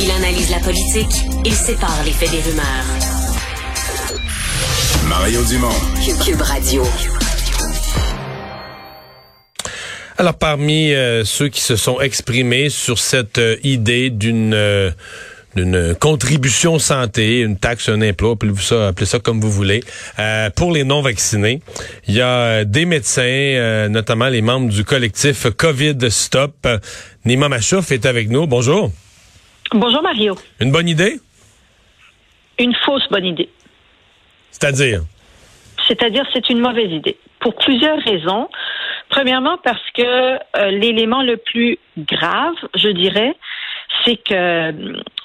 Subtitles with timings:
[0.00, 2.84] Il analyse la politique, il sépare les faits des rumeurs.
[5.08, 5.68] Mario Dumont.
[6.24, 6.84] Cube Radio.
[10.16, 14.90] Alors, parmi euh, ceux qui se sont exprimés sur cette euh, idée d'une euh,
[15.56, 19.82] d'une contribution santé, une taxe, un impôt, appelez, ça, appelez ça comme vous voulez,
[20.54, 21.60] pour les non-vaccinés,
[22.06, 26.68] il y a des médecins, notamment les membres du collectif COVID Stop.
[27.24, 28.46] Nima Machouf est avec nous.
[28.46, 28.92] Bonjour.
[29.72, 30.36] Bonjour Mario.
[30.60, 31.20] Une bonne idée?
[32.58, 33.48] Une fausse bonne idée.
[34.50, 35.02] C'est-à-dire?
[35.86, 37.16] C'est-à-dire c'est une mauvaise idée.
[37.40, 38.48] Pour plusieurs raisons.
[39.10, 43.34] Premièrement, parce que euh, l'élément le plus grave, je dirais,
[44.04, 44.72] c'est que euh,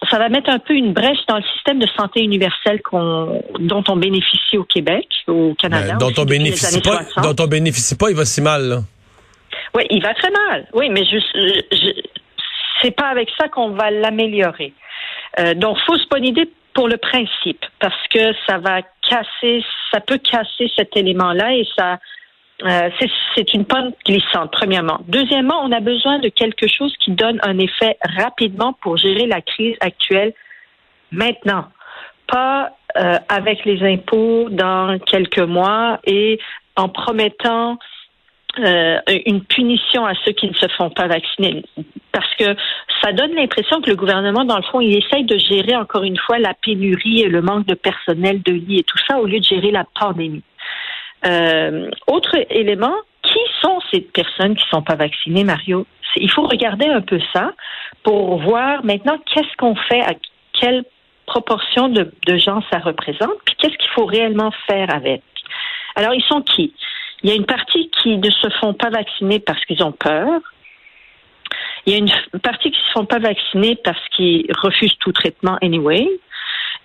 [0.09, 3.95] ça va mettre un peu une brèche dans le système de santé universel dont on
[3.97, 5.95] bénéficie au Québec, au Canada.
[5.99, 8.63] dont on bénéficie pas, dont on bénéficie pas, il va si mal.
[8.63, 8.79] Là.
[9.75, 10.67] Oui, il va très mal.
[10.73, 11.17] Oui, mais je,
[11.71, 11.91] je
[12.83, 14.73] c'est pas avec ça qu'on va l'améliorer.
[15.39, 20.17] Euh, donc, fausse bonne idée pour le principe, parce que ça va casser, ça peut
[20.17, 21.99] casser cet élément-là et ça
[22.63, 22.89] euh,
[23.35, 24.99] c'est une pente glissante, premièrement.
[25.07, 29.41] Deuxièmement, on a besoin de quelque chose qui donne un effet rapidement pour gérer la
[29.41, 30.33] crise actuelle
[31.11, 31.65] maintenant.
[32.27, 36.39] Pas euh, avec les impôts dans quelques mois et
[36.75, 37.77] en promettant
[38.55, 41.63] une punition à ceux qui ne se font pas vacciner.
[42.13, 42.55] Parce que
[43.01, 46.17] ça donne l'impression que le gouvernement, dans le fond, il essaye de gérer encore une
[46.17, 49.39] fois la pénurie et le manque de personnel, de lits et tout ça, au lieu
[49.39, 50.43] de gérer la pandémie.
[51.25, 55.85] Euh, autre élément, qui sont ces personnes qui ne sont pas vaccinées, Mario?
[56.17, 57.51] Il faut regarder un peu ça
[58.03, 60.13] pour voir maintenant qu'est-ce qu'on fait, à
[60.53, 60.83] quelle
[61.25, 65.23] proportion de, de gens ça représente, puis qu'est-ce qu'il faut réellement faire avec.
[65.95, 66.73] Alors, ils sont qui?
[67.23, 70.41] Il y a une partie qui ne se font pas vacciner parce qu'ils ont peur.
[71.85, 72.11] Il y a une
[72.41, 76.07] partie qui ne se font pas vacciner parce qu'ils refusent tout traitement anyway.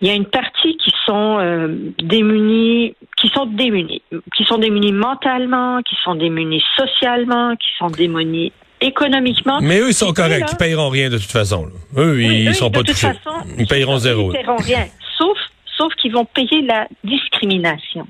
[0.00, 4.02] Il y a une partie qui sont euh, démunis, qui sont démunis,
[4.36, 9.58] qui sont démunis mentalement, qui sont démunis socialement, qui sont démunis économiquement.
[9.60, 10.46] Mais eux, ils sont corrects.
[10.52, 11.68] Ils paieront rien de toute façon.
[11.96, 13.08] Eux, ils ne sont pas touchés.
[13.08, 14.30] Façon, ils paieront zéro.
[14.30, 14.86] Ils paieront rien.
[15.16, 15.36] Sauf,
[15.76, 18.06] sauf qu'ils vont payer la discrimination.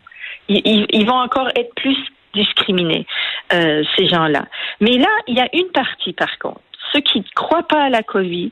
[0.49, 1.97] Ils, ils, vont encore être plus
[2.35, 3.07] discriminés,
[3.53, 4.47] euh, ces gens-là.
[4.81, 6.61] Mais là, il y a une partie, par contre.
[6.99, 8.51] Ceux qui ne croient pas à la COVID,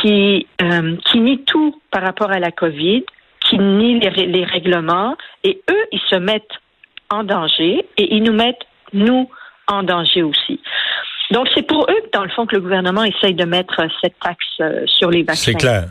[0.00, 3.04] qui, euh, qui nient tout par rapport à la COVID,
[3.40, 6.58] qui nient les, les règlements, et eux, ils se mettent
[7.10, 9.28] en danger et ils nous mettent, nous,
[9.66, 10.60] en danger aussi.
[11.32, 14.46] Donc, c'est pour eux, dans le fond, que le gouvernement essaye de mettre cette taxe
[14.60, 15.52] euh, sur les vaccins.
[15.52, 15.84] C'est clair.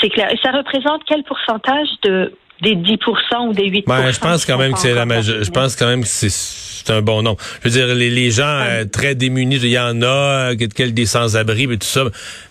[0.00, 0.32] C'est clair.
[0.32, 2.98] Et ça représente quel pourcentage de des 10
[3.48, 6.02] ou des 8 ben, Je pense quand même que c'est la Je pense quand même
[6.02, 7.36] que c'est un bon nom.
[7.62, 10.94] Je veux dire, les, les gens euh, très démunis, il y en a, euh, quelques
[10.94, 12.04] des sans-abri et tout ça,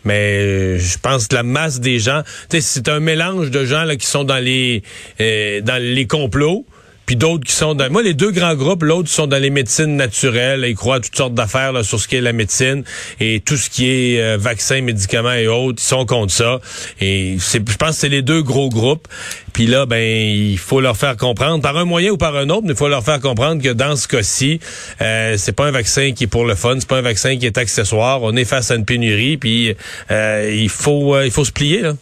[0.03, 3.95] mais euh, je pense que la masse des gens, c'est un mélange de gens là,
[3.95, 4.83] qui sont dans les
[5.19, 6.65] dans les complots
[7.05, 7.91] puis d'autres qui sont dans...
[7.91, 11.15] Moi, les deux grands groupes, l'autre sont dans les médecines naturelles, ils croient à toutes
[11.15, 12.83] sortes d'affaires sur ce qui est la médecine
[13.19, 16.59] et tout ce qui est euh, vaccins, médicaments et autres, ils sont contre ça.
[17.01, 19.07] Et je pense que c'est les deux gros groupes.
[19.53, 22.63] Puis là, ben, il faut leur faire comprendre, par un moyen ou par un autre,
[22.63, 24.59] mais il faut leur faire comprendre que dans ce cas-ci,
[25.01, 27.45] euh, c'est pas un vaccin qui est pour le fun, c'est pas un vaccin qui
[27.45, 28.23] est accessoire.
[28.23, 29.75] On est face à une pénurie, puis
[30.09, 31.93] euh, il faut, euh, il faut se plier là.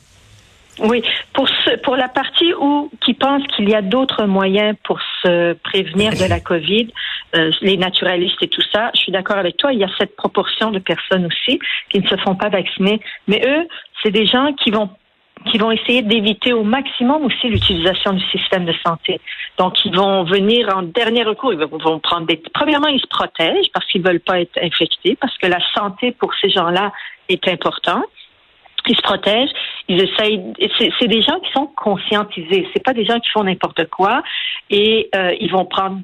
[0.83, 1.03] Oui,
[1.33, 5.53] pour ce, pour la partie où qui pense qu'il y a d'autres moyens pour se
[5.53, 6.87] prévenir de la COVID,
[7.35, 9.73] euh, les naturalistes et tout ça, je suis d'accord avec toi.
[9.73, 11.59] Il y a cette proportion de personnes aussi
[11.89, 13.67] qui ne se font pas vacciner, mais eux,
[14.01, 14.89] c'est des gens qui vont
[15.47, 19.19] qui vont essayer d'éviter au maximum aussi l'utilisation du système de santé.
[19.57, 21.51] Donc, ils vont venir en dernier recours.
[21.51, 22.41] Ils vont prendre des.
[22.53, 26.31] Premièrement, ils se protègent parce qu'ils veulent pas être infectés, parce que la santé pour
[26.35, 26.91] ces gens-là
[27.27, 28.05] est importante
[28.91, 29.51] ils se protègent,
[29.87, 30.41] ils essayent.
[30.99, 32.67] C'est des gens qui sont conscientisés.
[32.73, 34.21] C'est pas des gens qui font n'importe quoi
[34.69, 35.99] et euh, ils vont prendre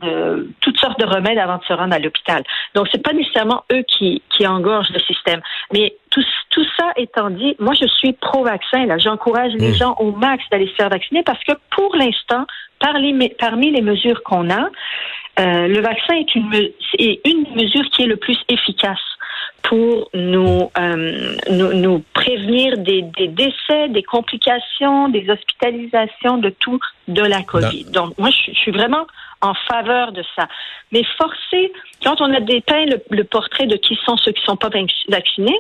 [0.62, 2.44] toutes sortes de remèdes avant de se rendre à l'hôpital.
[2.76, 5.42] Donc c'est pas nécessairement eux qui qui engorgent le système.
[5.74, 8.86] Mais tout tout ça étant dit, moi je suis pro-vaccin.
[8.86, 9.76] Là, j'encourage les mmh.
[9.76, 12.46] gens au max d'aller se faire vacciner parce que pour l'instant,
[12.80, 14.70] parmi les mesures qu'on a,
[15.40, 16.54] euh, le vaccin est une,
[16.98, 19.00] est une mesure qui est le plus efficace
[19.64, 26.80] pour nous, euh, nous, nous, prévenir des, des, décès, des complications, des hospitalisations, de tout
[27.08, 27.86] de la COVID.
[27.92, 29.06] Donc, moi, je, suis vraiment
[29.42, 30.48] en faveur de ça.
[30.92, 31.74] Mais forcer,
[32.04, 34.70] quand on a dépeint le, le portrait de qui sont ceux qui sont pas
[35.10, 35.60] vaccinés,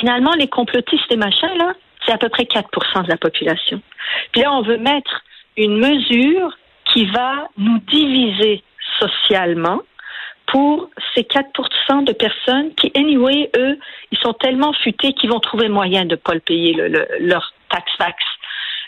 [0.00, 1.74] finalement, les complotistes et machins, là,
[2.04, 3.80] c'est à peu près 4% de la population.
[4.32, 5.22] Puis là, on veut mettre
[5.56, 6.56] une mesure
[6.92, 8.62] qui va nous diviser
[8.98, 9.80] socialement
[10.54, 13.76] pour ces 4% de personnes qui, anyway, eux,
[14.12, 17.52] ils sont tellement futés qu'ils vont trouver moyen de ne pas le payer, le, leur
[17.70, 18.14] tax-fax.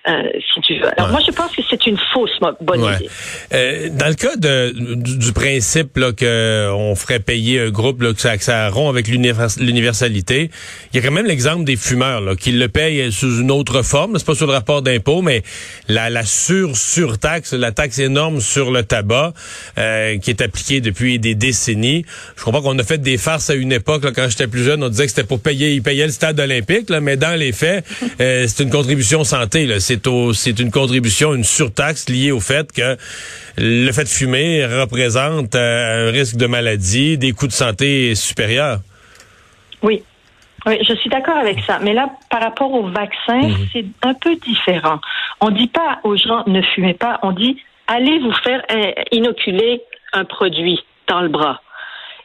[0.08, 0.22] Euh,
[0.54, 0.88] si tu veux.
[0.96, 2.30] Alors moi, je pense que c'est une fausse
[2.60, 3.08] bonne idée.
[3.52, 8.12] Euh, dans le cas de, du, principe là, que on ferait payer un groupe là,
[8.12, 10.50] que ça, que ça rompt avec l'universalité,
[10.92, 13.82] il y a quand même l'exemple des fumeurs là, qui le payent sous une autre
[13.82, 14.16] forme.
[14.18, 15.42] C'est pas sur le rapport d'impôt, mais
[15.88, 19.32] la, la sur surtaxe, la taxe énorme sur le tabac
[19.76, 22.04] euh, qui est appliquée depuis des décennies.
[22.36, 24.84] Je comprends qu'on a fait des farces à une époque là, quand j'étais plus jeune,
[24.84, 27.50] on disait que c'était pour payer, ils payaient le stade olympique, là, mais dans les
[27.50, 27.84] faits,
[28.20, 29.66] euh, c'est une contribution santé.
[29.66, 29.80] Là
[30.34, 32.96] c'est une contribution, une surtaxe liée au fait que
[33.58, 38.78] le fait de fumer représente euh, un risque de maladie, des coûts de santé supérieurs.
[39.82, 40.02] Oui.
[40.66, 41.78] Oui, je suis d'accord avec ça.
[41.80, 43.68] Mais là, par rapport au vaccin, mhm.
[43.72, 45.00] c'est un peu différent.
[45.40, 47.56] On dit pas aux gens ne fumez pas, on dit
[47.86, 49.80] allez vous faire euh, inoculer
[50.12, 51.60] un produit dans le bras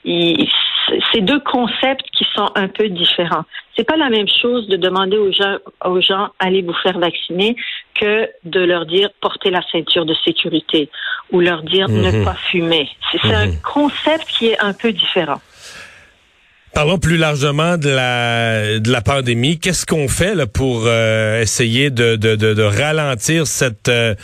[0.03, 3.43] c'est deux concepts qui sont un peu différents.
[3.75, 7.55] C'est pas la même chose de demander aux gens, aux gens allez vous faire vacciner
[7.95, 10.89] que de leur dire portez la ceinture de sécurité
[11.31, 12.25] ou leur dire ne mhm.
[12.25, 12.89] pas fumer.
[13.11, 13.61] C'est un mhm.
[13.61, 15.41] concept qui est un peu différent.
[16.73, 19.59] Parlons plus largement de la de la pandémie.
[19.59, 24.15] Qu'est-ce qu'on fait là, pour euh, essayer de, de, de, ralentir cette euh,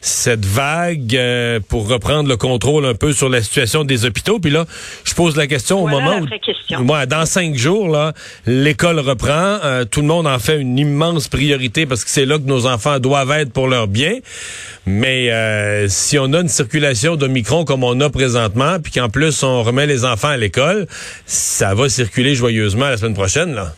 [0.00, 4.38] cette vague euh, pour reprendre le contrôle un peu sur la situation des hôpitaux.
[4.38, 4.66] Puis là,
[5.04, 8.12] je pose la question au moment où, moi, dans cinq jours, là,
[8.46, 9.58] l'école reprend.
[9.64, 12.66] Euh, tout le monde en fait une immense priorité parce que c'est là que nos
[12.66, 14.18] enfants doivent être pour leur bien.
[14.86, 19.08] Mais euh, si on a une circulation de micron comme on a présentement, puis qu'en
[19.08, 20.86] plus on remet les enfants à l'école,
[21.26, 23.74] ça va circuler joyeusement la semaine prochaine, là.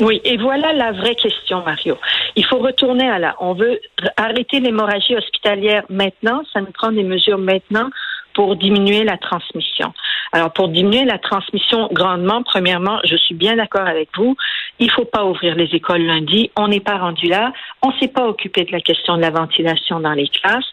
[0.00, 1.98] Oui, et voilà la vraie question, Mario.
[2.34, 3.36] Il faut retourner à là.
[3.40, 3.78] On veut
[4.16, 6.42] arrêter l'hémorragie hospitalière maintenant.
[6.52, 7.90] Ça nous prend des mesures maintenant
[8.34, 9.92] pour diminuer la transmission.
[10.32, 14.34] Alors, pour diminuer la transmission grandement, premièrement, je suis bien d'accord avec vous.
[14.78, 16.50] Il faut pas ouvrir les écoles lundi.
[16.56, 17.52] On n'est pas rendu là.
[17.82, 20.64] On s'est pas occupé de la question de la ventilation dans les classes.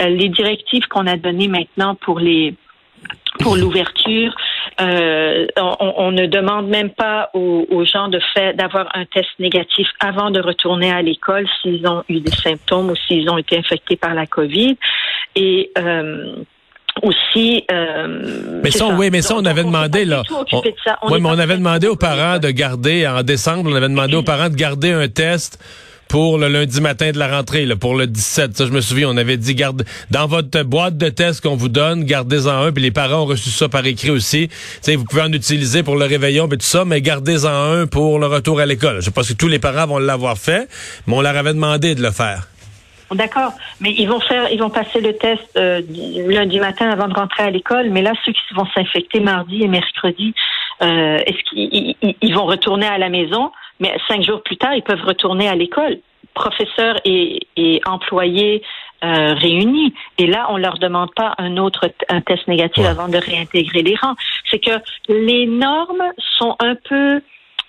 [0.00, 2.54] Euh, les directives qu'on a données maintenant pour les
[3.40, 4.34] pour l'ouverture,
[4.80, 5.46] euh,
[6.12, 10.40] on, ne demande même pas aux, gens de faire d'avoir un test négatif avant de
[10.40, 14.26] retourner à l'école s'ils ont eu des symptômes ou s'ils ont été infectés par la
[14.26, 14.76] COVID.
[15.34, 16.36] Et euh,
[17.02, 17.64] aussi.
[17.70, 20.22] Euh, mais ça, oui, mais ça, on avait demandé là.
[20.30, 24.22] oui, mais on avait demandé aux parents de garder en décembre, on avait demandé aux
[24.22, 25.58] parents de garder un test
[26.12, 28.54] pour le lundi matin de la rentrée, là, pour le 17.
[28.54, 31.70] Ça, je me souviens, on avait dit, garde, dans votre boîte de tests qu'on vous
[31.70, 34.50] donne, gardez-en un, puis les parents ont reçu ça par écrit aussi.
[34.82, 38.18] sais, vous pouvez en utiliser pour le réveillon, et tout ça, mais gardez-en un pour
[38.18, 39.00] le retour à l'école.
[39.00, 40.68] Je pense que tous les parents vont l'avoir fait,
[41.06, 42.46] mais on leur avait demandé de le faire.
[43.14, 45.82] D'accord, mais ils vont faire, ils vont passer le test euh,
[46.26, 47.90] lundi matin avant de rentrer à l'école.
[47.90, 50.34] Mais là, ceux qui vont s'infecter mardi et mercredi,
[50.82, 53.52] euh, est-ce qu'ils vont retourner à la maison?
[53.80, 55.98] Mais cinq jours plus tard, ils peuvent retourner à l'école,
[56.34, 57.40] professeurs et,
[57.84, 58.62] employés
[59.04, 59.92] euh, réunis.
[60.18, 63.96] Et là, on leur demande pas un autre un test négatif avant de réintégrer les
[63.96, 64.14] rangs.
[64.50, 64.78] C'est que
[65.08, 66.04] les normes
[66.38, 67.20] sont un peu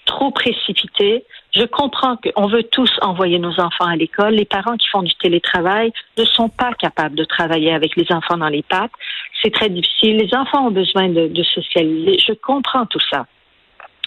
[0.05, 1.25] trop précipitées.
[1.55, 4.33] Je comprends qu'on veut tous envoyer nos enfants à l'école.
[4.33, 8.37] Les parents qui font du télétravail ne sont pas capables de travailler avec les enfants
[8.37, 8.91] dans les pattes.
[9.41, 10.17] C'est très difficile.
[10.17, 12.17] Les enfants ont besoin de socialiser.
[12.17, 13.27] Je comprends tout ça.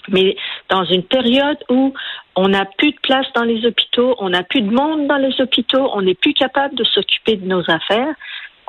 [0.09, 0.35] Mais
[0.69, 1.93] dans une période où
[2.35, 5.39] on n'a plus de place dans les hôpitaux, on n'a plus de monde dans les
[5.41, 8.13] hôpitaux, on n'est plus capable de s'occuper de nos affaires,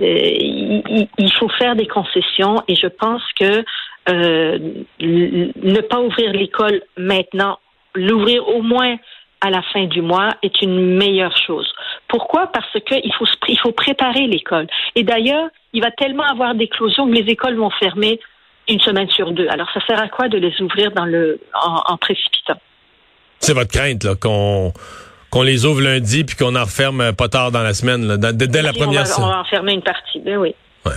[0.01, 3.65] euh, il, faut faire des concessions et je pense que
[4.09, 4.59] euh,
[5.01, 7.59] ne pas ouvrir l'école maintenant,
[7.95, 8.97] l'ouvrir au moins
[9.41, 11.73] à la fin du mois est une meilleure chose.
[12.09, 12.49] Pourquoi?
[12.49, 14.67] Parce qu'il faut, il faut préparer l'école.
[14.95, 18.19] Et d'ailleurs, il va tellement avoir d'éclosions que les écoles vont fermer
[18.69, 19.49] une semaine sur deux.
[19.49, 22.59] Alors, ça sert à quoi de les ouvrir dans le en, précipitant?
[23.39, 24.73] C'est votre crainte, là, qu'on
[25.31, 28.63] qu'on les ouvre lundi puis qu'on en referme pas tard dans la semaine, là, dès,
[28.63, 29.29] la première semaine.
[29.29, 30.55] On va en fermer une partie, ben oui.
[30.87, 30.93] Ouais.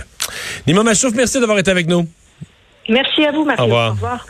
[0.66, 2.08] Nima Machouf, merci d'avoir été avec nous.
[2.88, 3.62] Merci à vous, Mathieu.
[3.62, 3.90] Au revoir.
[3.90, 4.26] Au revoir.